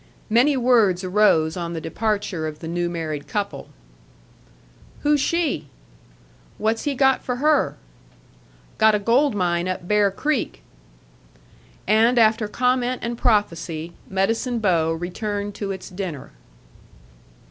Many 0.31 0.57
words 0.57 1.03
arose 1.03 1.55
on 1.55 1.73
the 1.73 1.79
departure 1.79 2.47
of 2.47 2.57
the 2.57 2.67
new 2.67 2.89
married 2.89 3.27
couple. 3.27 3.69
"Who's 5.01 5.21
she?" 5.21 5.67
"What's 6.57 6.85
he 6.85 6.95
got 6.95 7.21
for 7.23 7.35
her?" 7.35 7.75
"Got 8.79 8.95
a 8.95 8.99
gold 8.99 9.35
mine 9.35 9.67
up 9.67 9.87
Bear 9.87 10.09
Creek." 10.09 10.63
And 11.85 12.17
after 12.17 12.47
comment 12.47 13.01
and 13.03 13.15
prophecy, 13.15 13.93
Medicine 14.09 14.57
Bow 14.57 14.91
returned 14.91 15.53
to 15.53 15.69
its 15.71 15.87
dinner. 15.91 16.31